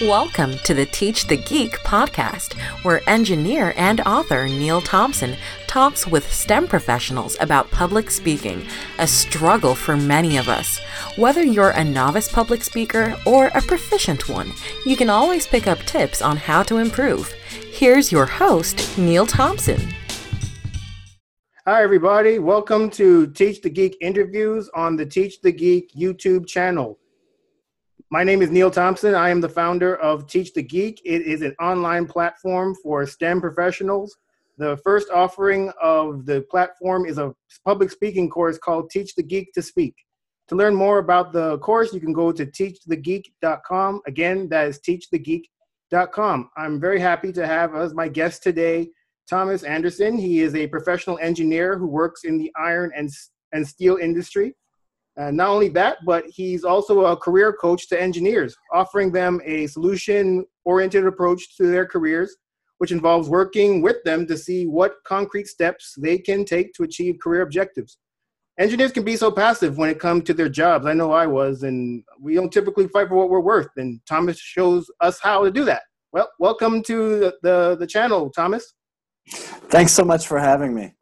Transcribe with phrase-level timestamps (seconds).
[0.00, 2.54] Welcome to the Teach the Geek podcast,
[2.84, 8.64] where engineer and author Neil Thompson talks with STEM professionals about public speaking,
[8.98, 10.78] a struggle for many of us.
[11.16, 14.52] Whether you're a novice public speaker or a proficient one,
[14.86, 17.30] you can always pick up tips on how to improve.
[17.70, 19.92] Here's your host, Neil Thompson.
[21.66, 22.38] Hi, everybody.
[22.38, 26.99] Welcome to Teach the Geek interviews on the Teach the Geek YouTube channel.
[28.12, 29.14] My name is Neil Thompson.
[29.14, 31.00] I am the founder of Teach the Geek.
[31.04, 34.16] It is an online platform for STEM professionals.
[34.58, 37.32] The first offering of the platform is a
[37.64, 39.94] public speaking course called Teach the Geek to Speak.
[40.48, 44.00] To learn more about the course, you can go to teachthegeek.com.
[44.08, 46.50] Again, that is teachthegeek.com.
[46.56, 48.88] I'm very happy to have as my guest today
[49.28, 50.18] Thomas Anderson.
[50.18, 53.08] He is a professional engineer who works in the iron and,
[53.52, 54.56] and steel industry.
[55.20, 59.66] Uh, not only that, but he's also a career coach to engineers, offering them a
[59.66, 62.36] solution oriented approach to their careers,
[62.78, 67.18] which involves working with them to see what concrete steps they can take to achieve
[67.22, 67.98] career objectives.
[68.58, 70.86] Engineers can be so passive when it comes to their jobs.
[70.86, 73.68] I know I was, and we don't typically fight for what we're worth.
[73.76, 75.82] And Thomas shows us how to do that.
[76.12, 78.72] Well, welcome to the, the, the channel, Thomas.
[79.28, 80.94] Thanks so much for having me.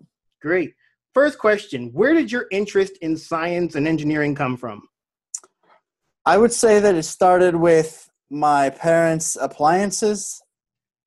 [0.42, 0.72] Great.
[1.18, 4.82] First question Where did your interest in science and engineering come from?
[6.24, 10.40] I would say that it started with my parents' appliances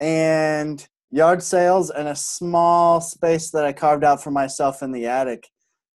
[0.02, 5.06] and yard sales and a small space that I carved out for myself in the
[5.06, 5.48] attic.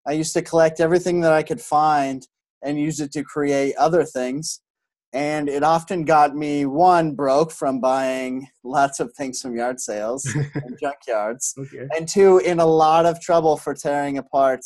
[0.08, 2.26] I used to collect everything that I could find
[2.62, 4.62] and use it to create other things
[5.16, 10.26] and it often got me one broke from buying lots of things from yard sales
[10.34, 11.88] and junkyards okay.
[11.96, 14.60] and two in a lot of trouble for tearing apart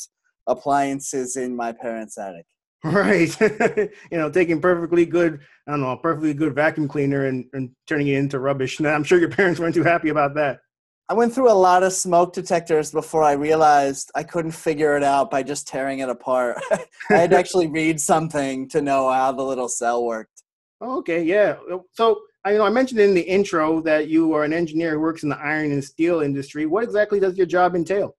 [0.49, 2.47] appliances in my parents attic.
[2.83, 3.37] Right.
[4.11, 7.71] You know taking perfectly good i don't know a perfectly good vacuum cleaner and, and
[7.87, 8.81] turning it into rubbish.
[8.81, 10.59] Now i'm sure your parents weren't too happy about that
[11.11, 15.03] I went through a lot of smoke detectors before I realized I couldn't figure it
[15.03, 16.63] out by just tearing it apart.
[17.11, 20.45] I had to actually read something to know how the little cell worked.
[20.81, 21.57] Oh, okay, yeah.
[21.91, 25.01] So I you know I mentioned in the intro that you are an engineer who
[25.01, 26.65] works in the iron and steel industry.
[26.67, 28.15] What exactly does your job entail?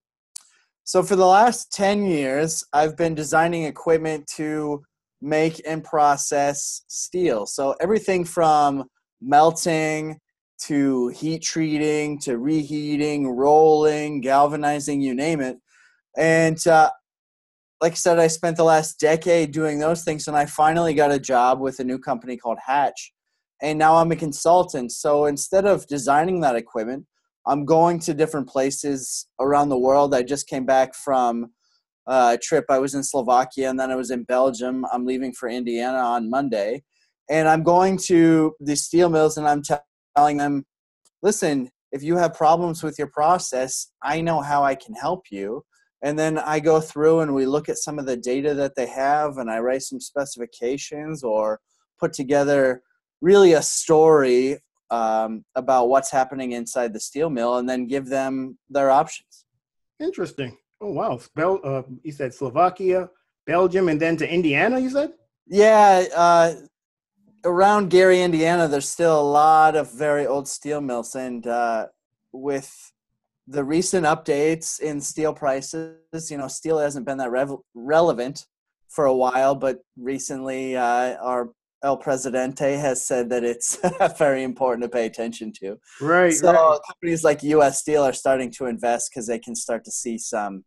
[0.83, 4.83] So for the last 10 years, I've been designing equipment to
[5.21, 7.45] make and process steel.
[7.45, 8.83] So everything from
[9.21, 10.19] melting
[10.67, 15.57] to heat treating to reheating, rolling, galvanizing, you name it.
[16.17, 16.91] And uh,
[17.81, 21.11] like I said, I spent the last decade doing those things, and I finally got
[21.11, 23.11] a job with a new company called Hatch.
[23.61, 24.91] And now I'm a consultant.
[24.91, 27.05] So instead of designing that equipment,
[27.47, 30.13] I'm going to different places around the world.
[30.13, 31.51] I just came back from
[32.07, 32.65] a trip.
[32.69, 34.85] I was in Slovakia and then I was in Belgium.
[34.91, 36.83] I'm leaving for Indiana on Monday.
[37.29, 39.61] And I'm going to the steel mills and I'm
[40.15, 40.65] telling them,
[41.21, 45.63] listen, if you have problems with your process, I know how I can help you.
[46.03, 48.87] And then I go through and we look at some of the data that they
[48.87, 51.59] have and I write some specifications or
[51.99, 52.81] put together
[53.21, 54.57] really a story
[54.89, 59.45] um, about what's happening inside the steel mill and then give them their options.
[59.99, 60.57] Interesting.
[60.81, 61.17] Oh, wow.
[61.17, 63.09] Spell, uh, you said Slovakia,
[63.45, 65.13] Belgium, and then to Indiana, you said?
[65.45, 66.05] Yeah.
[66.15, 66.53] Uh,
[67.43, 71.87] around Gary, Indiana, there's still a lot of very old steel mills, and uh,
[72.31, 72.91] with
[73.47, 78.45] the recent updates in steel prices, you know, steel hasn't been that rev- relevant
[78.89, 81.49] for a while, but recently uh, our
[81.83, 83.79] El Presidente has said that it's
[84.17, 85.79] very important to pay attention to.
[85.99, 86.33] Right.
[86.33, 86.79] So right.
[86.87, 87.79] companies like U.S.
[87.79, 90.63] Steel are starting to invest because they can start to see some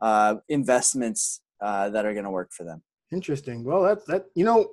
[0.00, 2.82] uh, investments uh, that are going to work for them.
[3.12, 3.62] Interesting.
[3.62, 4.26] Well, that's that.
[4.34, 4.70] You know,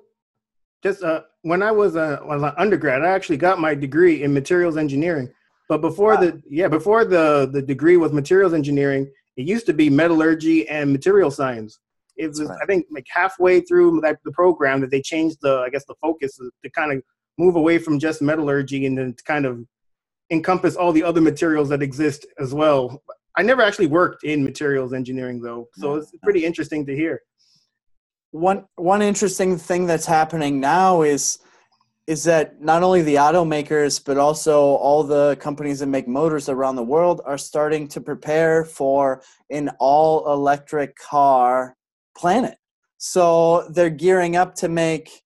[0.84, 4.34] just uh, when I was, uh, was an undergrad, I actually got my degree in
[4.34, 5.32] materials engineering.
[5.72, 6.20] But before wow.
[6.20, 10.92] the yeah, before the the degree was materials engineering, it used to be metallurgy and
[10.92, 11.80] material science.
[12.18, 12.60] It was right.
[12.62, 15.96] I think like halfway through that, the program that they changed the I guess the
[16.02, 17.02] focus to kind of
[17.38, 19.66] move away from just metallurgy and then to kind of
[20.30, 23.02] encompass all the other materials that exist as well.
[23.38, 27.22] I never actually worked in materials engineering though, so it's pretty interesting to hear.
[28.32, 31.40] One one interesting thing that's happening now is
[32.08, 36.76] is that not only the automakers but also all the companies that make motors around
[36.76, 41.76] the world are starting to prepare for an all electric car
[42.18, 42.58] planet.
[42.98, 45.24] So they're gearing up to make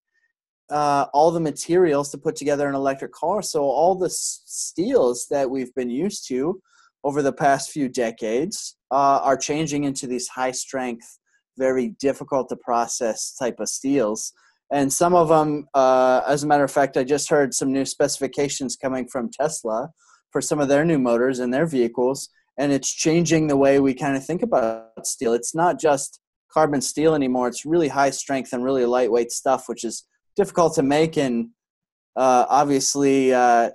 [0.69, 3.42] uh, all the materials to put together an electric car.
[3.42, 6.62] So all the steels that we've been used to
[7.04, 11.19] over the past few decades uh, are changing into these high strength
[11.57, 14.34] very difficult to process type of steels
[14.72, 17.86] And some of them, uh, as a matter of fact, I just heard some new
[17.86, 19.90] specifications coming from Tesla
[20.31, 23.94] for some of their new motors and their vehicles, and it's changing the way we
[23.94, 25.34] kind of think about steel.
[25.34, 26.19] It's not just
[26.52, 27.48] carbon steel anymore.
[27.48, 31.50] It's really high strength and really lightweight stuff, which is difficult to make and
[32.16, 33.69] uh, obviously uh,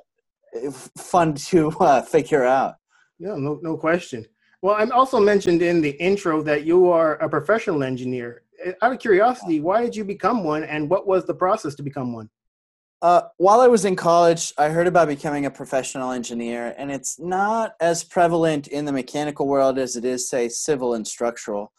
[0.99, 2.75] fun to uh, figure out.
[3.19, 4.27] Yeah, no, no question.
[4.63, 8.43] Well, I also mentioned in the intro that you are a professional engineer.
[8.65, 11.83] Uh, out of curiosity, why did you become one, and what was the process to
[11.83, 12.29] become one?
[13.01, 17.19] Uh, while I was in college, I heard about becoming a professional engineer, and it's
[17.19, 21.73] not as prevalent in the mechanical world as it is, say, civil and structural.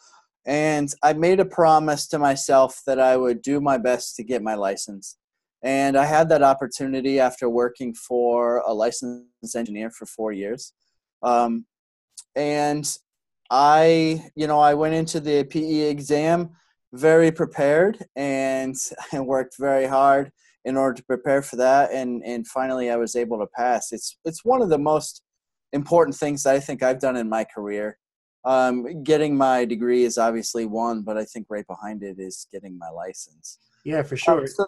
[0.47, 4.41] And I made a promise to myself that I would do my best to get
[4.41, 5.17] my license.
[5.61, 10.73] And I had that opportunity after working for a licensed engineer for four years.
[11.21, 11.67] Um,
[12.35, 12.97] and
[13.49, 16.51] I, you know, I went into the PE exam
[16.93, 18.75] very prepared and
[19.13, 20.31] I worked very hard
[20.63, 21.91] in order to prepare for that.
[21.91, 23.91] And, and finally I was able to pass.
[23.91, 25.23] It's, it's one of the most
[25.73, 27.97] important things that I think I've done in my career.
[28.43, 32.77] Um, getting my degree is obviously one, but I think right behind it is getting
[32.77, 33.59] my license.
[33.83, 34.41] Yeah, for sure.
[34.41, 34.65] Um, so,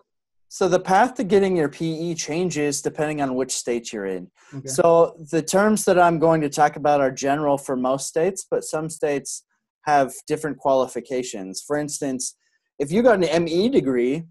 [0.53, 4.29] so the path to getting your PE changes depending on which state you're in.
[4.53, 4.67] Okay.
[4.67, 8.63] So the terms that I'm going to talk about are general for most states, but
[8.63, 9.45] some states
[9.85, 11.63] have different qualifications.
[11.65, 12.35] For instance,
[12.77, 14.25] if you got an ME degree,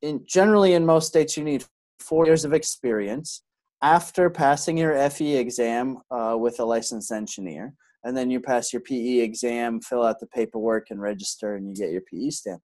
[0.00, 1.66] in generally in most states you need
[2.00, 3.42] four years of experience
[3.82, 8.80] after passing your FE exam uh, with a licensed engineer, and then you pass your
[8.80, 12.62] PE exam, fill out the paperwork, and register, and you get your PE stamp.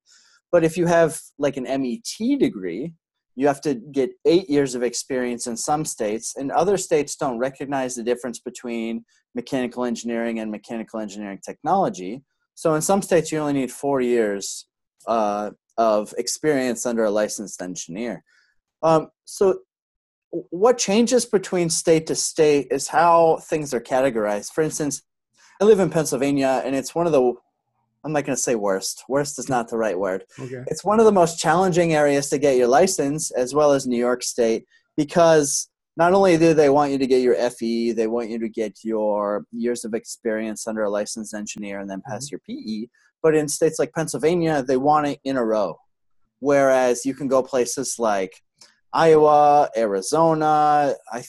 [0.51, 2.95] But if you have like an MET degree,
[3.35, 7.39] you have to get eight years of experience in some states, and other states don't
[7.39, 12.23] recognize the difference between mechanical engineering and mechanical engineering technology.
[12.55, 14.67] So, in some states, you only need four years
[15.07, 18.23] uh, of experience under a licensed engineer.
[18.83, 19.61] Um, so,
[20.31, 24.53] what changes between state to state is how things are categorized.
[24.53, 25.03] For instance,
[25.61, 27.35] I live in Pennsylvania, and it's one of the
[28.05, 29.05] I'm not going to say worst.
[29.09, 30.25] Worst is not the right word.
[30.39, 30.65] Okay.
[30.67, 33.99] It's one of the most challenging areas to get your license, as well as New
[33.99, 34.65] York State,
[34.97, 38.49] because not only do they want you to get your FE, they want you to
[38.49, 42.37] get your years of experience under a licensed engineer and then pass mm-hmm.
[42.49, 42.89] your PE.
[43.23, 45.79] But in states like Pennsylvania, they want it in a row.
[46.41, 48.43] Whereas you can go places like
[48.93, 51.23] Iowa, Arizona, I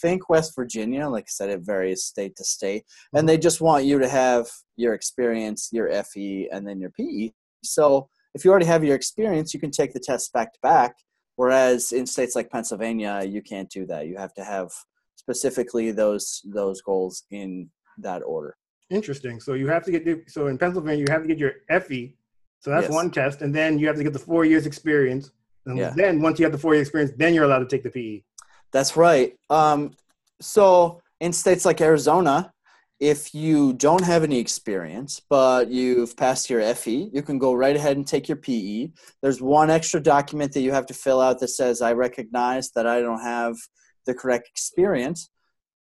[0.00, 3.26] think West Virginia, like I said, it varies state to state, and mm-hmm.
[3.26, 7.30] they just want you to have your experience, your FE, and then your PE.
[7.62, 10.96] So if you already have your experience, you can take the test back to back.
[11.36, 14.06] Whereas in states like Pennsylvania, you can't do that.
[14.06, 14.70] You have to have
[15.16, 18.56] specifically those those goals in that order.
[18.90, 19.40] Interesting.
[19.40, 22.14] So you have to get so in Pennsylvania, you have to get your FE.
[22.58, 22.92] So that's yes.
[22.92, 25.30] one test, and then you have to get the four years experience.
[25.66, 25.92] And yeah.
[25.94, 28.22] then once you have the four years experience, then you're allowed to take the PE.
[28.72, 29.32] That's right.
[29.48, 29.92] Um,
[30.40, 32.52] so in states like Arizona,
[32.98, 37.74] if you don't have any experience, but you've passed your FE, you can go right
[37.74, 38.88] ahead and take your PE.
[39.22, 42.86] There's one extra document that you have to fill out that says, I recognize that
[42.86, 43.56] I don't have
[44.04, 45.30] the correct experience.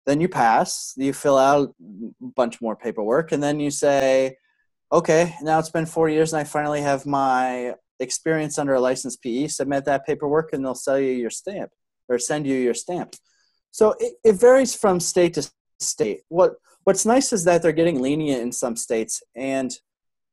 [0.07, 4.37] Then you pass, you fill out a bunch more paperwork, and then you say,
[4.93, 9.23] okay, now it's been four years and I finally have my experience under a licensed
[9.23, 9.47] PE.
[9.47, 11.71] Submit that paperwork and they'll sell you your stamp
[12.09, 13.15] or send you your stamp.
[13.71, 16.23] So it, it varies from state to state.
[16.29, 19.73] What what's nice is that they're getting lenient in some states, and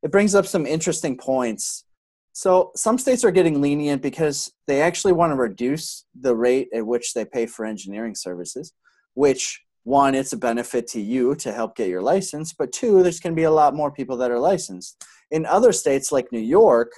[0.04, 1.86] it brings up some interesting points.
[2.34, 6.86] So some states are getting lenient because they actually want to reduce the rate at
[6.86, 8.74] which they pay for engineering services,
[9.16, 13.20] which one, it's a benefit to you to help get your license, but two, there's
[13.20, 15.04] going to be a lot more people that are licensed.
[15.32, 16.92] In other states like New York,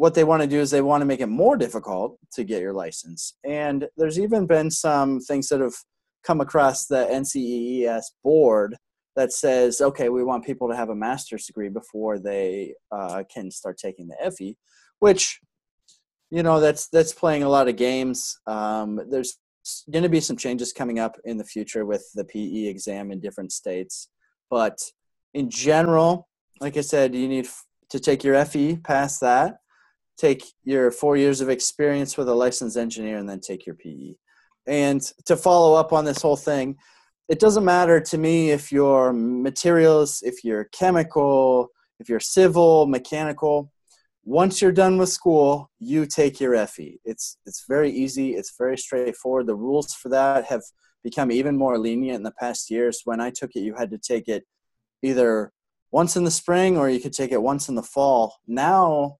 [0.00, 2.62] what they want to do is they want to make it more difficult to get
[2.62, 3.34] your license.
[3.44, 5.74] And there's even been some things that have
[6.24, 8.78] come across the NCEES board
[9.16, 13.50] that says, okay, we want people to have a master's degree before they uh, can
[13.50, 14.56] start taking the FE,
[15.00, 15.38] which,
[16.30, 18.38] you know, that's that's playing a lot of games.
[18.46, 19.36] Um, there's
[19.92, 23.20] going to be some changes coming up in the future with the PE exam in
[23.20, 24.08] different states,
[24.48, 24.78] but
[25.34, 26.26] in general,
[26.58, 27.48] like I said, you need
[27.90, 29.59] to take your FE, pass that,
[30.20, 34.14] take your four years of experience with a licensed engineer and then take your PE.
[34.66, 36.76] And to follow up on this whole thing,
[37.28, 43.72] it doesn't matter to me if you're materials, if you're chemical, if you're civil, mechanical.
[44.24, 47.00] Once you're done with school, you take your FE.
[47.04, 48.34] It's it's very easy.
[48.34, 49.46] It's very straightforward.
[49.46, 50.62] The rules for that have
[51.02, 53.02] become even more lenient in the past years.
[53.04, 54.44] When I took it, you had to take it
[55.02, 55.52] either
[55.90, 58.36] once in the spring or you could take it once in the fall.
[58.46, 59.19] Now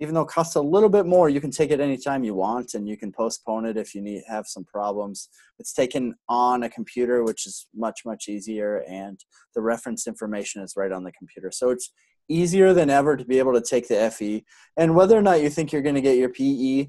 [0.00, 2.72] even though it costs a little bit more, you can take it anytime you want
[2.72, 5.28] and you can postpone it if you need have some problems.
[5.58, 9.20] It's taken on a computer, which is much, much easier, and
[9.54, 11.50] the reference information is right on the computer.
[11.52, 11.92] So it's
[12.28, 14.42] easier than ever to be able to take the FE.
[14.76, 16.88] And whether or not you think you're going to get your PE,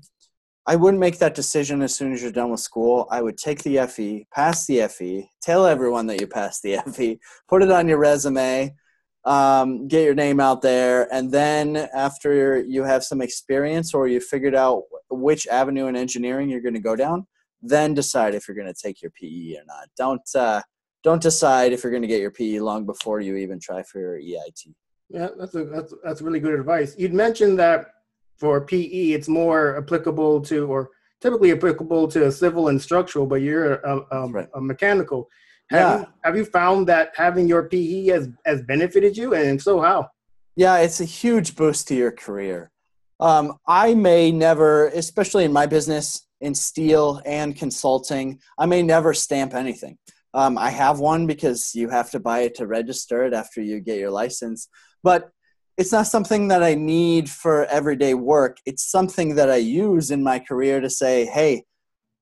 [0.65, 3.07] I wouldn't make that decision as soon as you're done with school.
[3.11, 7.19] I would take the FE, pass the FE, tell everyone that you passed the FE,
[7.49, 8.73] put it on your resume,
[9.23, 14.19] um, get your name out there, and then after you have some experience or you
[14.19, 17.27] figured out which avenue in engineering you're going to go down,
[17.61, 19.87] then decide if you're going to take your PE or not.
[19.95, 20.61] Don't uh,
[21.03, 23.99] don't decide if you're going to get your PE long before you even try for
[23.99, 24.73] your EIT.
[25.09, 26.95] Yeah, that's a that's that's really good advice.
[26.97, 27.87] You'd mentioned that
[28.37, 30.89] for PE, it's more applicable to or
[31.21, 34.47] typically applicable to civil and structural, but you're a, a, right.
[34.55, 35.29] a mechanical.
[35.71, 35.99] Have, yeah.
[35.99, 39.33] you, have you found that having your PE has, has benefited you?
[39.33, 40.09] And so how?
[40.55, 42.71] Yeah, it's a huge boost to your career.
[43.19, 49.13] Um, I may never, especially in my business, in steel and consulting, I may never
[49.13, 49.97] stamp anything.
[50.33, 53.79] Um, I have one because you have to buy it to register it after you
[53.79, 54.67] get your license.
[55.03, 55.29] But
[55.77, 58.57] it's not something that I need for everyday work.
[58.65, 61.63] It's something that I use in my career to say, hey,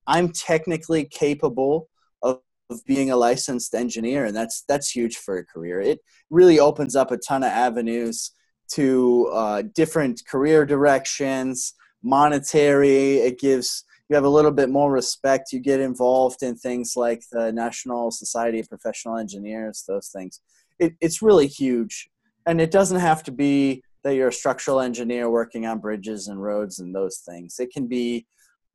[0.06, 1.88] I'm technically capable
[2.22, 5.80] of, of being a licensed engineer, and that's that's huge for a career.
[5.80, 6.00] It
[6.30, 8.32] really opens up a ton of avenues
[8.72, 13.16] to uh, different career directions, monetary.
[13.16, 15.52] It gives you have a little bit more respect.
[15.52, 20.40] You get involved in things like the National Society of Professional Engineers, those things.
[20.78, 22.10] It, it's really huge
[22.46, 26.42] and it doesn't have to be that you're a structural engineer working on bridges and
[26.42, 27.60] roads and those things.
[27.60, 28.26] It can be,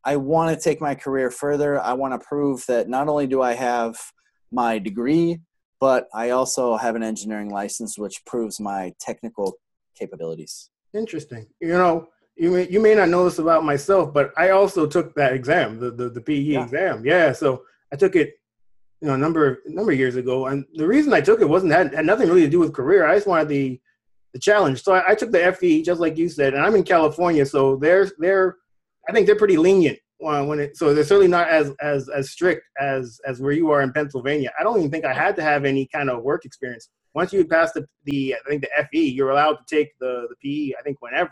[0.05, 1.81] I want to take my career further.
[1.81, 3.97] I want to prove that not only do I have
[4.51, 5.39] my degree,
[5.79, 9.57] but I also have an engineering license, which proves my technical
[9.97, 10.69] capabilities.
[10.93, 11.47] Interesting.
[11.59, 15.15] You know, you may, you may not know this about myself, but I also took
[15.15, 16.63] that exam, the, the, the PE yeah.
[16.63, 17.05] exam.
[17.05, 17.31] Yeah.
[17.31, 18.35] So I took it
[19.01, 20.47] you know, a number of number of years ago.
[20.47, 23.05] And the reason I took it wasn't had, had nothing really to do with career.
[23.05, 23.79] I just wanted the
[24.33, 24.83] the challenge.
[24.83, 27.77] So I, I, took the FE just like you said, and I'm in California, so
[27.77, 28.57] they're they're
[29.07, 30.77] I think they're pretty lenient uh, when it.
[30.77, 34.51] So they're certainly not as as as strict as as where you are in Pennsylvania.
[34.59, 36.89] I don't even think I had to have any kind of work experience.
[37.13, 40.35] Once you pass the the I think the FE, you're allowed to take the the
[40.43, 40.75] PE.
[40.79, 41.31] I think whenever.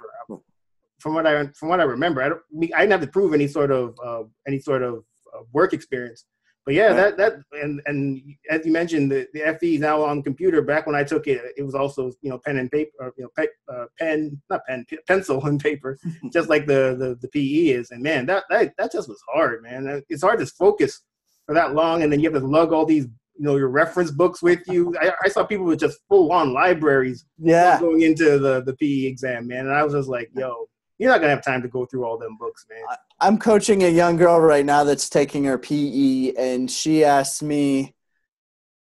[1.00, 2.42] From what I from what I remember, I don't
[2.74, 5.04] I didn't have to prove any sort of uh, any sort of
[5.34, 6.26] uh, work experience
[6.66, 7.18] but yeah, right.
[7.18, 10.62] that that and and as you mentioned, the, the FE is now on computer.
[10.62, 13.24] Back when I took it, it was also you know pen and paper, or, you
[13.24, 15.98] know pe- uh, pen not pen p- pencil and paper,
[16.34, 17.92] just like the, the the PE is.
[17.92, 20.04] And man, that that that just was hard, man.
[20.08, 21.02] It's hard to focus
[21.46, 24.12] for that long, and then you have to lug all these you know your reference
[24.12, 24.96] books with you.
[25.02, 29.08] I, I saw people with just full on libraries, yeah, going into the the PE
[29.08, 29.68] exam, man.
[29.68, 30.70] And I was just like, yo,
[31.00, 32.98] you're not gonna have time to go through all them books, man.
[33.20, 37.96] I'm coaching a young girl right now that's taking her PE, and she asked me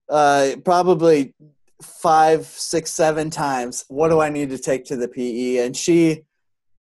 [0.10, 1.34] uh, probably
[1.82, 6.24] five, six, seven times, "What do I need to take to the PE?" And she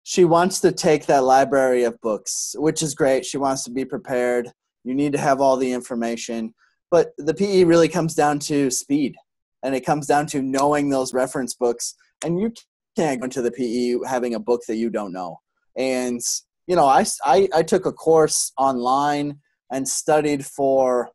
[0.04, 3.26] she wants to take that library of books, which is great.
[3.26, 4.52] She wants to be prepared.
[4.84, 6.54] You need to have all the information,
[6.92, 9.16] but the PE really comes down to speed,
[9.64, 11.96] and it comes down to knowing those reference books.
[12.24, 12.52] And you
[12.96, 15.40] can't go into the PE having a book that you don't know.
[15.76, 16.20] And
[16.66, 19.38] you know, I, I, I took a course online
[19.70, 21.10] and studied for,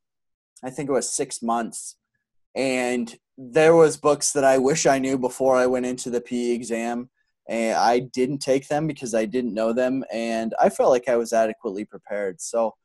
[0.64, 1.98] I think it was six months,
[2.56, 6.52] and there was books that I wish I knew before I went into the PE
[6.52, 7.10] exam,
[7.50, 11.18] and I didn't take them because I didn't know them, and I felt like I
[11.18, 12.40] was adequately prepared.
[12.40, 12.76] So,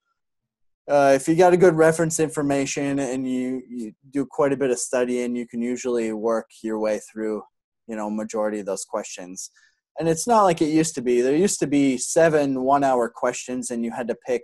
[0.88, 4.70] uh, if you got a good reference information and you, you do quite a bit
[4.70, 7.42] of studying, you can usually work your way through,
[7.86, 9.50] you know, majority of those questions
[9.98, 11.20] and it's not like it used to be.
[11.20, 14.42] There used to be seven one-hour questions, and you had to pick.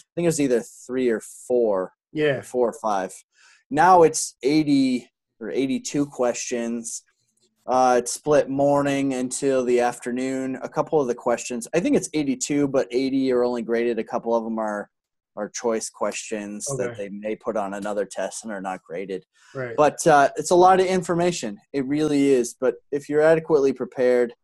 [0.00, 1.92] I think it was either three or four.
[2.12, 3.12] Yeah, four or five.
[3.70, 5.10] Now it's eighty
[5.40, 7.02] or eighty-two questions.
[7.66, 10.58] Uh, it's split morning until the afternoon.
[10.62, 13.98] A couple of the questions, I think it's eighty-two, but eighty are only graded.
[13.98, 14.90] A couple of them are
[15.36, 16.84] are choice questions okay.
[16.84, 19.24] that they may put on another test and are not graded.
[19.54, 19.74] Right.
[19.76, 21.58] But uh, it's a lot of information.
[21.72, 22.54] It really is.
[22.58, 24.34] But if you're adequately prepared,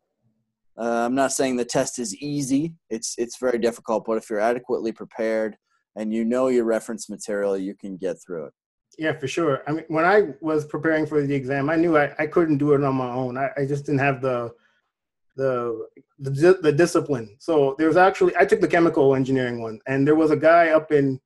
[0.77, 2.73] uh, I'm not saying the test is easy.
[2.89, 5.57] It's it's very difficult, but if you're adequately prepared
[5.95, 8.53] and you know your reference material, you can get through it.
[8.97, 9.61] Yeah, for sure.
[9.67, 12.73] I mean, when I was preparing for the exam, I knew I, I couldn't do
[12.73, 13.37] it on my own.
[13.37, 14.51] I, I just didn't have the,
[15.39, 15.87] the
[16.19, 17.27] the the discipline.
[17.39, 20.69] So there was actually I took the chemical engineering one, and there was a guy
[20.77, 21.19] up in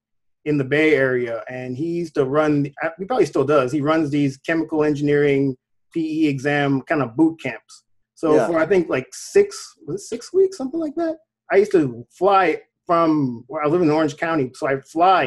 [0.45, 2.53] in the Bay Area, and he used to run.
[2.83, 3.71] Uh, he probably still does.
[3.71, 5.55] He runs these chemical engineering
[5.93, 7.83] PE exam kind of boot camps
[8.15, 8.47] So Yeah.
[8.47, 9.47] for I think like six
[9.85, 11.15] was it six weeks, something like that.
[11.51, 15.23] I used to fly from where I live in Orange County, so I fly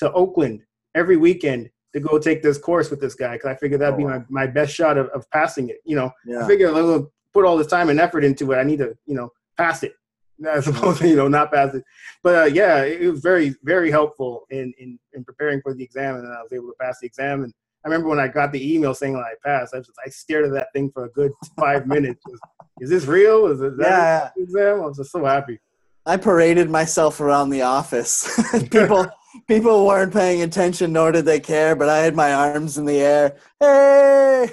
[0.00, 0.56] to Oakland
[0.94, 1.62] every weekend
[1.94, 4.20] to go take this course with this guy because I figured that'd Oh, be my,
[4.28, 5.78] my best shot of, of passing it.
[5.84, 6.46] You know, I Yeah.
[6.46, 8.56] figure I'm gonna put all this time and effort into it.
[8.56, 9.94] I need to, you know, pass it
[10.48, 11.84] as opposed to you know not pass it.
[12.22, 15.84] But uh, yeah, it, it was very very helpful in, in in preparing for the
[15.84, 17.44] exam, and I was able to pass the exam.
[17.44, 17.52] And
[17.84, 20.46] I remember when I got the email saying that I passed, I just I stared
[20.46, 22.22] at that thing for a good five minutes.
[22.28, 22.40] Is,
[22.80, 23.46] is this real?
[23.46, 24.42] Is, it that Yeah.
[24.42, 24.80] exam?
[24.80, 25.58] I was just so happy.
[26.06, 28.28] I paraded myself around the office.
[28.70, 29.06] people
[29.48, 33.00] people weren't paying attention nor did they care, but I had my arms in the
[33.00, 33.36] air.
[33.60, 34.50] Hey!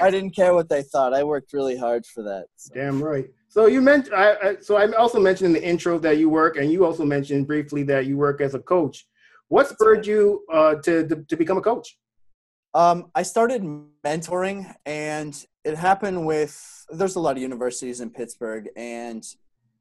[0.00, 1.14] I didn't care what they thought.
[1.14, 2.46] I worked really hard for that.
[2.56, 2.74] so.
[2.74, 3.26] Damn right.
[3.48, 6.56] So you mentioned, I, I, so I also mentioned in the intro that you work,
[6.56, 9.06] and you also mentioned briefly that you work as a coach.
[9.48, 11.98] What spurred you uh, to, to to become a coach?
[12.72, 13.62] Um, I started
[14.02, 15.34] mentoring, and
[15.64, 16.54] it happened with.
[16.88, 19.22] There's a lot of universities in Pittsburgh, and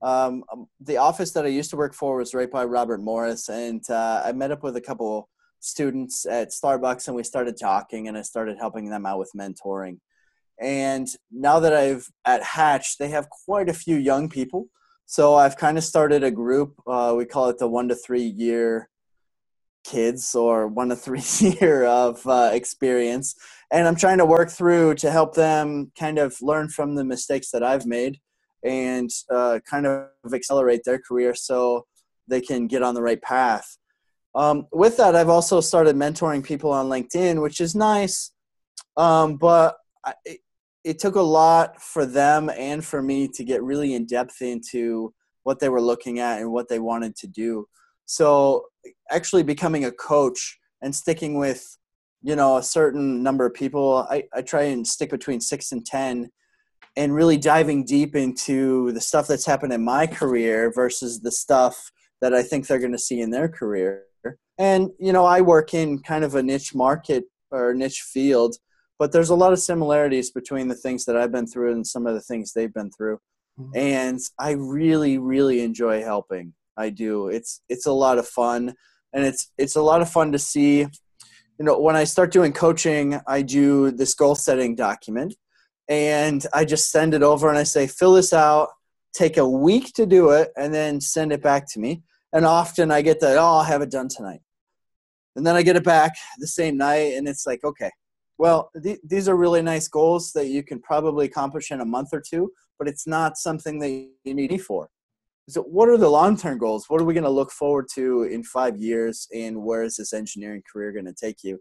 [0.02, 3.48] um, um, the office that I used to work for was right by Robert Morris,
[3.48, 5.30] and uh, I met up with a couple
[5.62, 10.00] students at Starbucks, and we started talking, and I started helping them out with mentoring.
[10.60, 14.68] And now that I've at Hatch, they have quite a few young people,
[15.06, 16.76] so I've kind of started a group.
[16.86, 18.90] Uh, we call it the one to three year
[19.84, 21.24] kids or one to three
[21.62, 23.36] year of uh, experience
[23.72, 27.52] and i'm trying to work through to help them kind of learn from the mistakes
[27.52, 28.20] that i've made
[28.64, 31.86] and uh, kind of accelerate their career so
[32.28, 33.78] they can get on the right path
[34.36, 38.32] um, with that i've also started mentoring people on linkedin which is nice.
[38.98, 40.40] Um, but I, it,
[40.84, 45.14] it took a lot for them and for me to get really in depth into
[45.44, 47.68] what they were looking at and what they wanted to do.
[48.06, 48.66] So
[49.10, 51.78] actually becoming a coach and sticking with
[52.24, 55.84] you know a certain number of people I, I try and stick between six and
[55.86, 56.30] ten
[56.96, 61.92] and really diving deep into the stuff that's happened in my career versus the stuff
[62.22, 64.04] that i think they're going to see in their career
[64.62, 68.54] and you know i work in kind of a niche market or niche field
[69.00, 72.06] but there's a lot of similarities between the things that i've been through and some
[72.08, 73.18] of the things they've been through.
[73.60, 73.72] Mhm.
[73.76, 76.54] and i really really enjoy helping.
[76.78, 77.28] I do.
[77.28, 78.62] It's it's a lot of fun.
[79.14, 82.54] And it's it's a lot of fun to see you know when i start doing
[82.54, 85.36] coaching i do this goal setting document
[85.90, 88.70] and i just send it over and i say fill this out
[89.14, 92.02] take a week to do it and then send it back to me.
[92.34, 94.42] And often i get that oh i'll have it done tonight
[95.36, 97.92] and then i get it back the same night and it's like okay
[98.38, 102.10] well th- these are really nice goals that you can probably accomplish in a month
[102.14, 104.90] or two but it's not something that you need for.
[105.48, 106.86] So what are the long-term goals?
[106.88, 109.28] What are we going to look forward to in five years?
[109.32, 111.60] And where is this engineering career going to take you?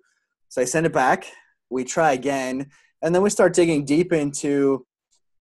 [0.49, 1.27] So i send it back.
[1.69, 2.71] We try again.
[3.03, 4.87] And then we start digging deep into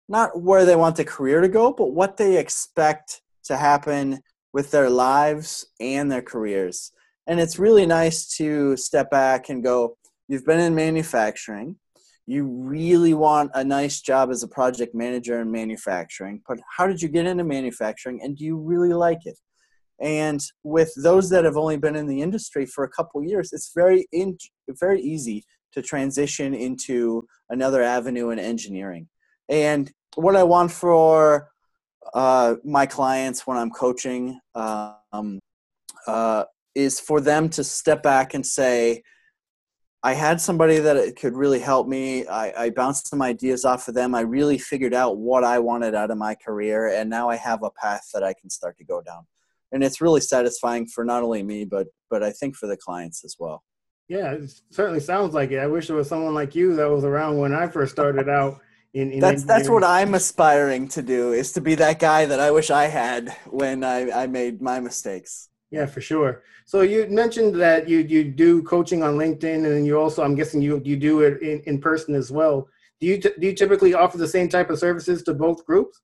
[0.07, 4.19] not where they want the career to go but what they expect to happen
[4.53, 6.91] with their lives and their careers
[7.27, 11.75] and it's really nice to step back and go you've been in manufacturing.
[12.27, 17.01] You really want a nice job as a project manager in manufacturing but how did
[17.01, 19.37] you get into manufacturing and do you really like it?
[19.99, 23.71] And with those that have only been in the industry for a couple years it's
[23.73, 29.07] very in, very easy to transition into another avenue in engineering.
[29.49, 31.49] And what i want for
[32.13, 35.39] uh, my clients when i'm coaching um,
[36.07, 36.43] uh,
[36.75, 39.01] is for them to step back and say
[40.05, 42.27] I had somebody that could really help me.
[42.27, 44.13] I, I, bounced some ideas off of them.
[44.13, 47.63] I really figured out what I wanted out of my career, and now I have
[47.63, 49.25] a path that I can start to go down.
[49.71, 53.25] And it's really satisfying for not only me, but but I think for the clients
[53.25, 53.63] as well.
[54.07, 55.57] Yeah, it certainly sounds like it.
[55.57, 58.59] I wish there was someone like you that was around when I first started out.
[58.93, 62.39] In, in that's that's what I'm aspiring to do is to be that guy that
[62.39, 65.49] I wish I had when I, I made my mistakes.
[65.71, 66.43] Yeah, for sure.
[66.67, 70.61] So you mentioned that you you do coaching on LinkedIn, and you also, I'm guessing
[70.61, 72.67] you you do it in, in person as well.
[72.99, 76.01] Do you t- do you typically offer the same type of services to both groups?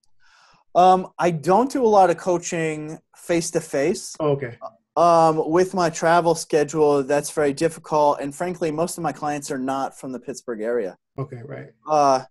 [0.75, 4.15] Um, I don't do a lot of coaching face to face.
[4.19, 4.57] Okay.
[4.95, 9.57] Um, with my travel schedule, that's very difficult, and frankly, most of my clients are
[9.57, 10.95] not from the Pittsburgh area.
[11.17, 11.69] Okay, right.
[11.89, 12.23] Uh,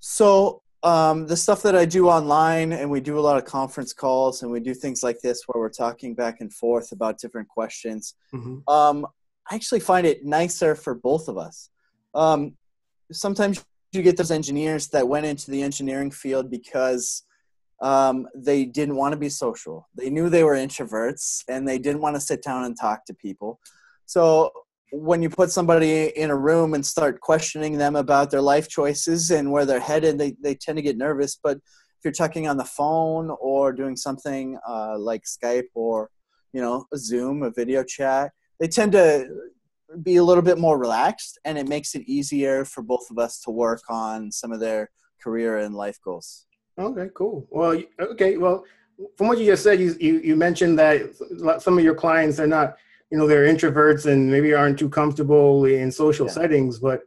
[0.00, 3.92] so um, the stuff that I do online, and we do a lot of conference
[3.94, 7.48] calls, and we do things like this where we're talking back and forth about different
[7.48, 8.14] questions.
[8.30, 9.06] hmm Um,
[9.50, 11.70] I actually find it nicer for both of us.
[12.14, 12.56] Um,
[13.12, 17.24] sometimes you get those engineers that went into the engineering field because
[17.82, 19.88] um, they didn't want to be social.
[19.94, 23.14] They knew they were introverts and they didn't want to sit down and talk to
[23.14, 23.60] people.
[24.06, 24.52] So
[24.96, 29.30] when you put somebody in a room and start questioning them about their life choices
[29.32, 31.36] and where they're headed, they, they tend to get nervous.
[31.42, 36.10] But if you're talking on the phone or doing something uh, like Skype or
[36.52, 38.30] you know a Zoom, a video chat,
[38.60, 39.28] they tend to
[40.02, 43.40] be a little bit more relaxed, and it makes it easier for both of us
[43.40, 46.46] to work on some of their career and life goals.
[46.78, 47.46] Okay, cool.
[47.50, 48.64] Well, okay, well,
[49.16, 51.16] from what you just said, you you, you mentioned that
[51.60, 52.76] some of your clients are not,
[53.10, 56.32] you know, they're introverts and maybe aren't too comfortable in social yeah.
[56.32, 57.02] settings, but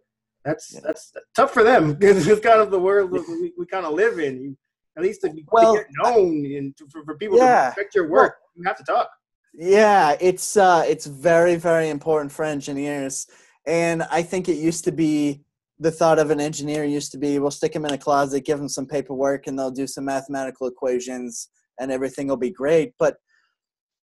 [0.45, 0.79] that's yeah.
[0.83, 4.19] that's tough for them because it's kind of the world we, we kind of live
[4.19, 4.41] in.
[4.41, 4.57] You,
[4.95, 7.61] at least to, well, to get known and to, for, for people yeah.
[7.61, 9.09] to respect your work, well, you have to talk.
[9.53, 13.27] Yeah, it's uh, it's very very important for engineers,
[13.65, 15.43] and I think it used to be
[15.79, 18.57] the thought of an engineer used to be we'll stick them in a closet, give
[18.57, 22.93] them some paperwork, and they'll do some mathematical equations, and everything will be great.
[22.97, 23.17] But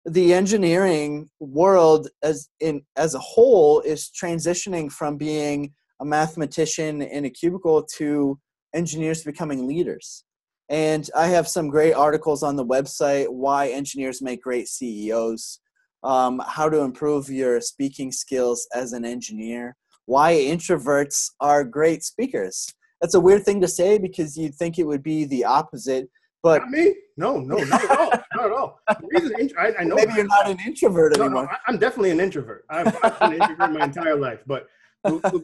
[0.05, 7.25] the engineering world as in as a whole is transitioning from being a mathematician in
[7.25, 8.39] a cubicle to
[8.73, 10.23] engineers becoming leaders
[10.71, 15.59] and I have some great articles on the website why engineers make great CEOs,
[16.01, 22.73] um, how to improve your speaking skills as an engineer, why introverts are great speakers.
[23.01, 26.09] That's a weird thing to say because you'd think it would be the opposite.
[26.41, 26.95] But not me?
[27.17, 28.11] No, no, not at all.
[28.41, 28.79] not at all.
[29.03, 31.43] Reason, I, I, know maybe you're not an introvert no, anymore.
[31.43, 32.65] No, I'm definitely an introvert.
[32.69, 34.43] I've, I've been an introvert my entire life.
[34.45, 34.67] But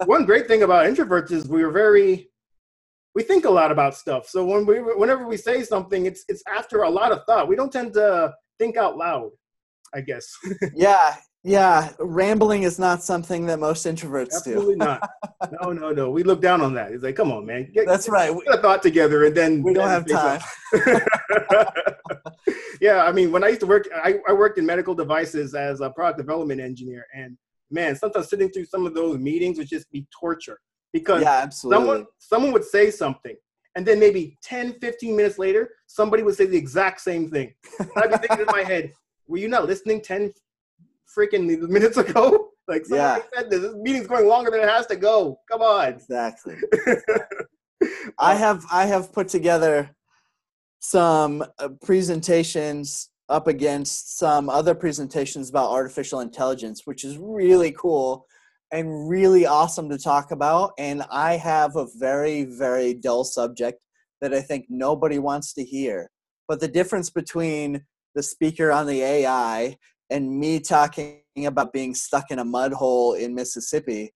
[0.05, 2.29] one great thing about introverts is we're very
[3.15, 4.27] we think a lot about stuff.
[4.27, 7.47] So when we whenever we say something, it's it's after a lot of thought.
[7.47, 9.31] We don't tend to think out loud,
[9.91, 10.31] I guess.
[10.75, 11.93] yeah, yeah.
[11.99, 14.85] Rambling is not something that most introverts Absolutely do.
[14.85, 15.09] not.
[15.61, 16.09] No, no, no.
[16.09, 16.91] We look down on that.
[16.91, 17.69] It's like, come on, man.
[17.71, 18.35] Get, That's right.
[18.45, 20.41] Get a thought together, and then we don't have time.
[22.81, 25.81] yeah, I mean, when I used to work, I, I worked in medical devices as
[25.81, 27.37] a product development engineer, and
[27.69, 30.59] man, sometimes sitting through some of those meetings would just be torture.
[30.93, 31.77] Because yeah, absolutely.
[31.77, 33.35] someone someone would say something
[33.77, 37.53] and then maybe 10 15 minutes later somebody would say the exact same thing.
[37.95, 38.91] I'd be thinking in my head
[39.27, 40.33] were you not listening 10
[41.15, 43.39] freaking minutes ago like somebody yeah.
[43.39, 45.39] said this, this meeting's going longer than it has to go.
[45.49, 45.89] Come on.
[45.89, 46.55] Exactly.
[48.17, 49.95] I have i have put together
[50.79, 58.25] some uh, presentations up against some other presentations about artificial intelligence which is really cool
[58.71, 60.73] and really awesome to talk about.
[60.77, 63.79] And I have a very, very dull subject
[64.21, 66.09] that I think nobody wants to hear.
[66.47, 67.85] But the difference between
[68.15, 69.77] the speaker on the AI
[70.09, 74.13] and me talking about being stuck in a mud hole in Mississippi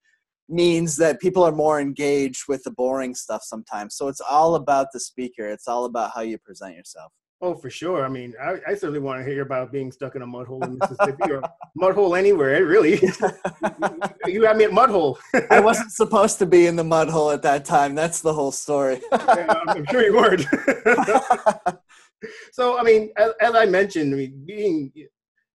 [0.51, 3.95] means that people are more engaged with the boring stuff sometimes.
[3.95, 7.11] So it's all about the speaker, it's all about how you present yourself.
[7.43, 8.05] Oh, for sure.
[8.05, 10.63] I mean, I, I, certainly want to hear about being stuck in a mud hole
[10.63, 11.41] in Mississippi or
[11.75, 12.63] mud hole anywhere.
[12.63, 12.91] Really,
[14.27, 15.17] you had me at mud hole.
[15.49, 17.95] I wasn't supposed to be in the mud hole at that time.
[17.95, 19.01] That's the whole story.
[19.11, 20.45] yeah, I'm sure you weren't.
[22.51, 24.91] so, I mean, as, as, I mentioned, I mean, being,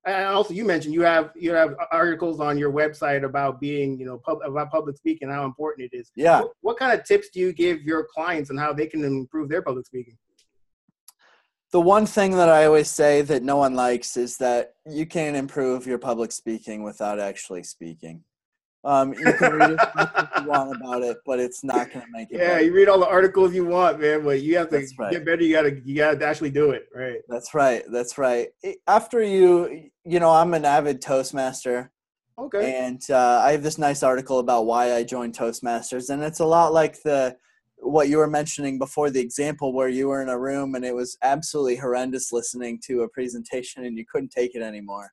[0.07, 4.07] and also you mentioned you have you have articles on your website about being, you
[4.07, 6.13] know, pub, about public speaking, how important it is.
[6.15, 6.41] Yeah.
[6.41, 9.49] What, what kind of tips do you give your clients on how they can improve
[9.49, 10.17] their public speaking?
[11.73, 15.37] the one thing that I always say that no one likes is that you can't
[15.37, 18.23] improve your public speaking without actually speaking.
[18.85, 22.31] Um, you can read as you want about it, but it's not going to make
[22.31, 22.39] it.
[22.39, 22.65] Yeah, better.
[22.65, 25.13] you read all the articles you want, man, but you have to right.
[25.13, 25.43] get better.
[25.43, 27.19] You gotta, you gotta actually do it, right?
[27.29, 27.83] That's right.
[27.91, 28.49] That's right.
[28.87, 31.91] After you, you know, I'm an avid Toastmaster.
[32.39, 32.77] Okay.
[32.79, 36.47] And uh, I have this nice article about why I joined Toastmasters, and it's a
[36.47, 37.37] lot like the
[37.79, 40.95] what you were mentioning before the example where you were in a room and it
[40.95, 45.13] was absolutely horrendous listening to a presentation and you couldn't take it anymore.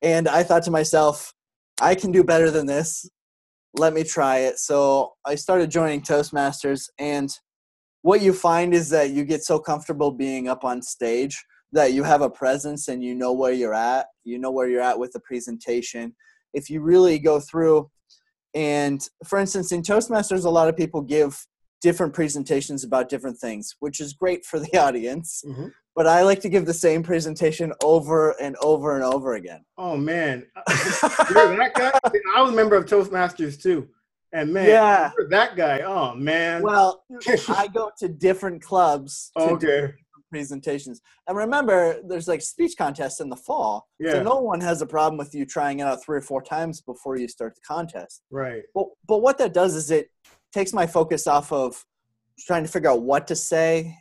[0.00, 1.34] And I thought to myself,
[1.80, 3.08] I can do better than this.
[3.74, 4.58] Let me try it.
[4.58, 7.30] So I started joining Toastmasters and
[8.02, 12.02] what you find is that you get so comfortable being up on stage that you
[12.02, 14.06] have a presence and you know where you're at.
[14.24, 16.14] You know where you're at with the presentation.
[16.52, 17.90] If you really go through
[18.54, 21.46] and for instance, in Toastmasters, a lot of people give
[21.80, 25.42] different presentations about different things, which is great for the audience.
[25.46, 25.68] Mm-hmm.
[25.94, 29.62] But I like to give the same presentation over and over and over again.
[29.76, 32.10] Oh man, that guy.
[32.34, 33.88] I was a member of Toastmasters too,
[34.32, 35.80] and man, yeah, that guy.
[35.80, 36.62] Oh man.
[36.62, 37.04] Well,
[37.48, 39.32] I go to different clubs.
[39.36, 39.92] To okay.
[40.32, 44.12] Presentations, and remember, there's like speech contests in the fall, yeah.
[44.12, 46.80] so no one has a problem with you trying it out three or four times
[46.80, 48.22] before you start the contest.
[48.30, 48.62] Right.
[48.74, 50.10] But but what that does is it
[50.52, 51.84] takes my focus off of
[52.40, 53.96] trying to figure out what to say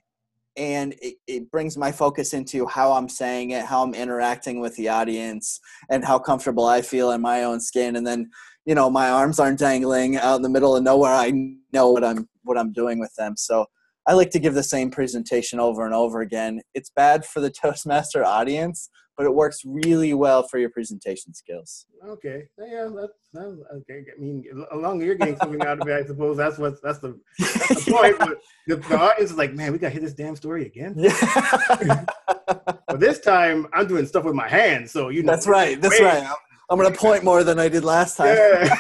[0.57, 4.75] and it, it brings my focus into how I'm saying it, how I'm interacting with
[4.75, 7.95] the audience, and how comfortable I feel in my own skin.
[7.95, 8.29] And then,
[8.65, 11.13] you know, my arms aren't dangling out in the middle of nowhere.
[11.13, 11.31] I
[11.71, 13.35] know what I'm what I'm doing with them.
[13.37, 13.65] So
[14.07, 16.61] I like to give the same presentation over and over again.
[16.73, 21.85] It's bad for the Toastmaster audience, but it works really well for your presentation skills.
[22.07, 24.03] Okay, yeah, that's, that's okay.
[24.15, 26.81] I mean, as long as you're getting something out of it, I suppose that's what
[26.81, 28.17] that's the, that's the point.
[28.17, 30.95] But the, the, audience is like, man, we got to hear this damn story again.
[30.97, 32.05] Yeah.
[32.47, 35.31] but this time, I'm doing stuff with my hands, so you know.
[35.31, 35.79] That's right.
[35.79, 36.05] That's wait.
[36.05, 36.27] right.
[36.71, 38.35] I'm going to point more than I did last time.
[38.35, 38.73] Yeah.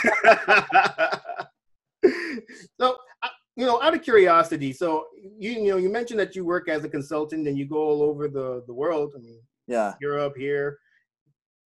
[2.79, 2.95] so
[3.55, 6.83] you know, out of curiosity, so you you know, you mentioned that you work as
[6.83, 9.13] a consultant and you go all over the the world.
[9.15, 10.77] I mean, yeah, Europe here.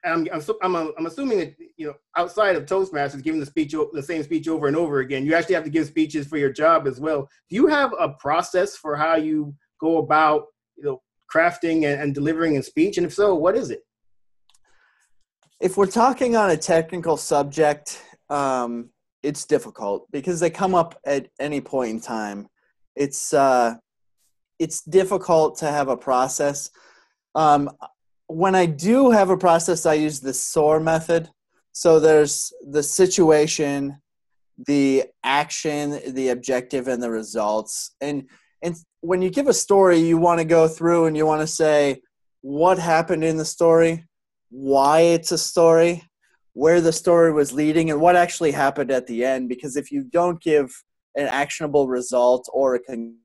[0.04, 4.04] I'm I'm, I'm, I'm assuming that you know outside of Toastmasters, giving the speech the
[4.04, 6.88] same speech over and over again, you actually have to give speeches for your job
[6.88, 7.28] as well.
[7.50, 10.45] Do you have a process for how you go about
[10.78, 11.02] you know
[11.34, 13.82] crafting and, and delivering a speech, and if so, what is it?
[15.60, 18.89] If we're talking on a technical subject, um,
[19.26, 22.48] it's difficult because they come up at any point in time.
[22.96, 23.76] It's uh,
[24.60, 26.70] it's difficult to have a process.
[27.34, 27.72] Um,
[28.28, 31.30] when I do have a process, I use the SOAR method.
[31.72, 33.98] So there's the situation,
[34.68, 37.96] the action, the objective, and the results.
[38.00, 38.30] And
[38.62, 41.48] and when you give a story, you want to go through and you want to
[41.48, 42.02] say
[42.42, 44.06] what happened in the story,
[44.52, 46.04] why it's a story,
[46.56, 50.02] where the story was leading and what actually happened at the end because if you
[50.02, 50.72] don't give
[51.15, 53.18] an actionable result or a con-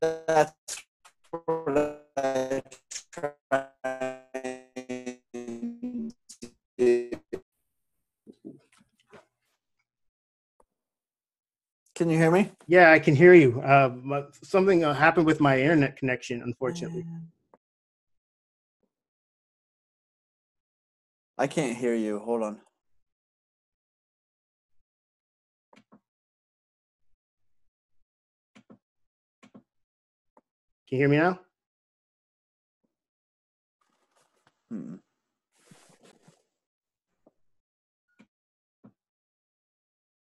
[0.00, 0.85] that's
[11.96, 12.50] can you hear me?
[12.68, 13.60] Yeah, I can hear you.
[13.62, 17.06] Uh, something uh, happened with my internet connection, unfortunately.
[21.38, 22.18] I can't hear you.
[22.18, 22.60] Hold on.
[30.88, 31.40] Can you hear me now?
[34.70, 34.94] Hmm.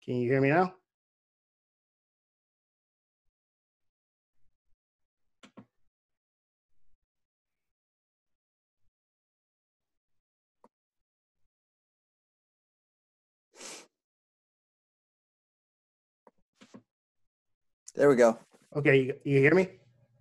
[0.04, 0.74] Can you hear me now?
[17.94, 18.38] There we go.
[18.74, 19.68] Okay, you, you hear me?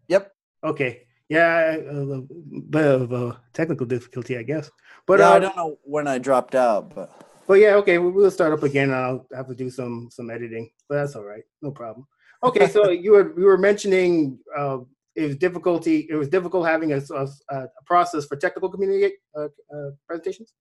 [0.10, 0.31] Yep.
[0.63, 1.03] Okay.
[1.29, 2.21] Yeah, a
[2.69, 4.69] bit of a technical difficulty, I guess.
[5.07, 7.10] But yeah, uh, I don't know when I dropped out, but.
[7.47, 8.93] But yeah, okay, we'll start up again.
[8.93, 12.05] I'll have to do some some editing, but that's all right, no problem.
[12.43, 14.79] Okay, so you were you were mentioning uh,
[15.15, 16.07] it was difficulty.
[16.10, 20.53] It was difficult having a, a, a process for technical community uh, uh, presentations.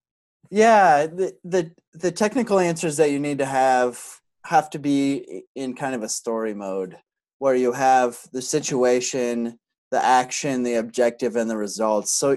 [0.50, 5.74] Yeah, the, the the technical answers that you need to have have to be in
[5.74, 6.96] kind of a story mode
[7.38, 9.59] where you have the situation,
[9.90, 12.12] the action, the objective, and the results.
[12.12, 12.37] So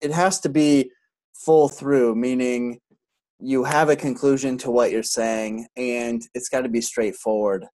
[0.00, 0.90] it has to be
[1.34, 2.80] full through, meaning
[3.40, 7.66] you have a conclusion to what you're saying and it's got to be straightforward.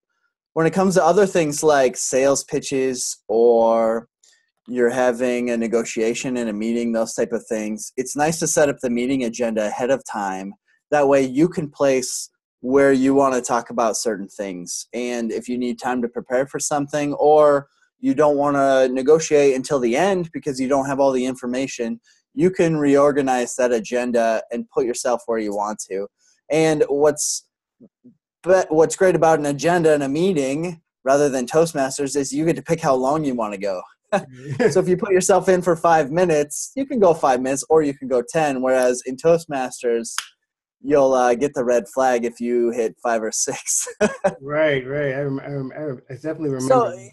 [0.55, 4.09] When it comes to other things like sales pitches or
[4.66, 8.68] you're having a negotiation in a meeting, those type of things, it's nice to set
[8.68, 10.55] up the meeting agenda ahead of time.
[10.90, 14.86] That way you can place where you want to talk about certain things.
[14.92, 17.68] And if you need time to prepare for something or
[17.98, 22.00] you don't want to negotiate until the end because you don't have all the information,
[22.34, 26.06] you can reorganize that agenda and put yourself where you want to.
[26.50, 27.46] And what's
[28.42, 32.56] but what's great about an agenda in a meeting rather than Toastmasters is you get
[32.56, 33.82] to pick how long you want to go.
[34.70, 37.82] so if you put yourself in for five minutes, you can go five minutes or
[37.82, 38.62] you can go 10.
[38.62, 40.14] Whereas in Toastmasters,
[40.82, 43.88] you'll uh, get the red flag if you hit five or six.
[44.40, 45.14] right, right.
[45.14, 46.68] I, rem- I, I, definitely remember.
[46.68, 47.08] So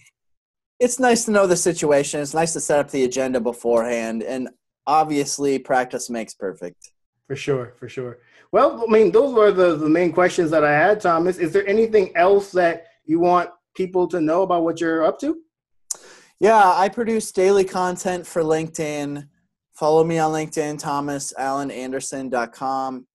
[0.80, 2.22] it's nice to know the situation.
[2.22, 4.50] It's nice to set up the agenda beforehand, and
[4.86, 6.92] obviously, practice makes perfect.
[7.28, 8.20] For sure, for sure.
[8.52, 11.38] Well, I mean, those were the, the main questions that I had, Thomas.
[11.38, 15.42] Is there anything else that you want people to know about what you're up to?
[16.40, 19.28] Yeah, I produce daily content for LinkedIn.
[19.74, 23.08] Follow me on LinkedIn, thomasallenanderson.com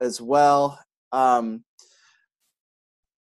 [0.00, 0.78] as well.
[1.12, 1.64] Um,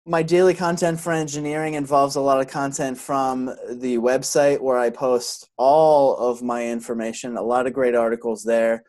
[0.06, 4.90] my daily content for engineering involves a lot of content from the website where I
[4.90, 8.83] post all of my information, a lot of great articles there.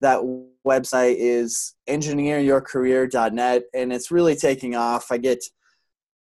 [0.00, 0.20] That
[0.66, 5.12] website is engineeryourcareer.net and it's really taking off.
[5.12, 5.44] I get,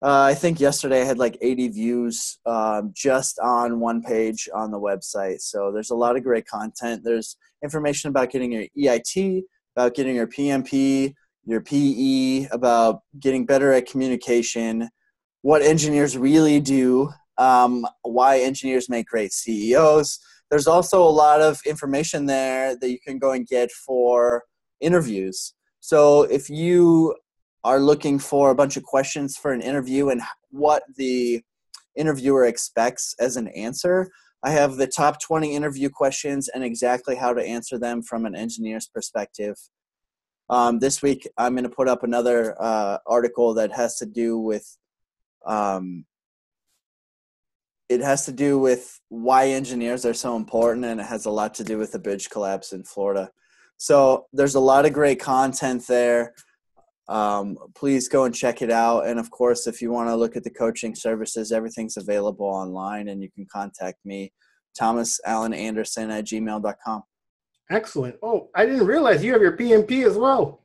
[0.02, 4.70] uh, I think yesterday I had like 80 views um, just on one page on
[4.70, 5.40] the website.
[5.40, 7.02] So there's a lot of great content.
[7.04, 9.44] There's information about getting your EIT,
[9.76, 14.88] about getting your PMP, your PE, about getting better at communication,
[15.42, 20.18] what engineers really do, um, why engineers make great CEOs.
[20.50, 24.44] There's also a lot of information there that you can go and get for
[24.80, 25.54] interviews.
[25.80, 27.14] So if you
[27.64, 31.42] are looking for a bunch of questions for an interview and what the
[31.96, 34.10] interviewer expects as an answer,
[34.44, 38.36] I have the top 20 interview questions and exactly how to answer them from an
[38.36, 39.56] engineer's perspective.
[40.50, 44.38] Um, this week, I'm going to put up another uh, article that has to do
[44.38, 44.76] with.
[45.46, 46.04] Um,
[47.88, 51.54] it has to do with why engineers are so important, and it has a lot
[51.54, 53.30] to do with the bridge collapse in Florida.
[53.78, 56.34] So there's a lot of great content there.
[57.08, 59.06] Um, please go and check it out.
[59.06, 63.08] And of course, if you want to look at the coaching services, everything's available online,
[63.08, 64.32] and you can contact me,
[64.78, 67.02] Thomas Allen Anderson at gmail.com.
[67.70, 68.16] Excellent.
[68.22, 70.62] Oh, I didn't realize you have your PMP as well.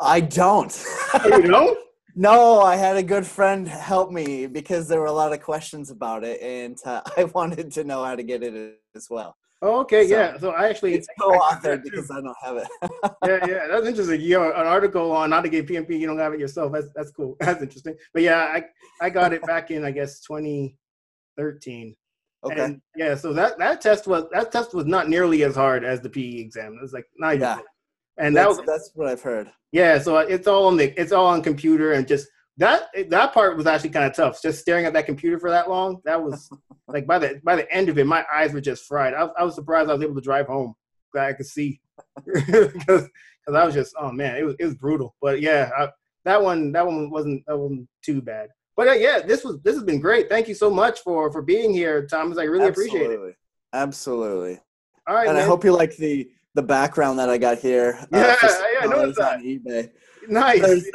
[0.00, 0.84] I don't.
[1.14, 1.78] Oh, you don't?
[2.14, 5.90] no, I had a good friend help me because there were a lot of questions
[5.90, 9.36] about it, and uh, I wanted to know how to get it as well.
[9.64, 10.36] Oh, okay, So, yeah.
[10.38, 12.68] So I actually It's I- I did co-authored that because I don't have it.
[13.24, 14.20] yeah, yeah, that's interesting.
[14.20, 16.72] You know, an article on how to get PMP, you don't have it yourself.
[16.72, 17.36] That's that's cool.
[17.40, 17.94] That's interesting.
[18.12, 18.64] But yeah, I
[19.00, 20.20] I got it back in I guess
[21.36, 21.96] 2013.
[22.44, 22.60] okay.
[22.64, 26.00] And yeah, so that that test was that test was not nearly as hard as
[26.00, 26.74] the PE exam.
[26.74, 27.42] It was like not even.
[27.42, 27.58] Yeah.
[28.18, 29.50] And that that's, was that's what I've heard.
[29.72, 29.98] yeah.
[29.98, 32.28] So uh, it's all on the it's all on computer and just
[32.62, 34.40] that that part was actually kind of tough.
[34.40, 36.00] Just staring at that computer for that long.
[36.04, 36.48] That was
[36.88, 39.14] like by the by the end of it, my eyes were just fried.
[39.14, 40.74] I, was- I was surprised I was able to drive home.
[41.12, 41.80] Glad I could see
[42.24, 43.08] because
[43.52, 45.14] I was just oh man, it was it was brutal.
[45.20, 45.88] But yeah, I,
[46.24, 48.48] that one that one wasn't that wasn't too bad.
[48.76, 50.28] But uh, yeah, this was this has been great.
[50.30, 52.38] Thank you so much for for being here, Thomas.
[52.38, 53.04] I really appreciate it.
[53.10, 53.34] Absolutely.
[53.74, 54.60] Absolutely.
[55.06, 57.98] All right, and I hope you like the the background that I got here.
[58.00, 59.90] uh, Yeah, yeah, I noticed $6 on eBay.
[60.28, 60.90] nice.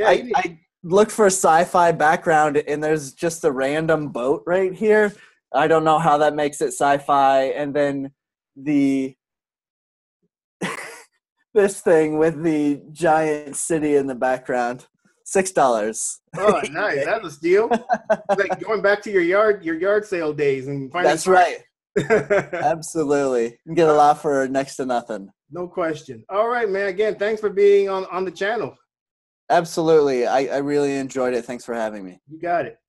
[0.00, 4.72] Yeah, I, I looked for a sci-fi background, and there's just a random boat right
[4.72, 5.14] here.
[5.54, 8.12] I don't know how that makes it sci-fi, and then
[8.56, 9.14] the
[11.54, 14.86] this thing with the giant city in the background.
[15.24, 16.20] Six dollars.
[16.36, 17.04] oh, nice.
[17.04, 17.68] That's a steal.
[17.70, 21.58] It's like going back to your yard your yard sale days and finding That's right.
[22.52, 23.44] Absolutely.
[23.44, 25.30] You can get a lot for next to nothing.
[25.50, 26.24] no question.
[26.30, 26.88] All right, man.
[26.88, 28.76] Again, thanks for being on on the channel.
[29.50, 30.26] Absolutely.
[30.26, 31.44] I, I really enjoyed it.
[31.44, 32.20] Thanks for having me.
[32.30, 32.79] You got it.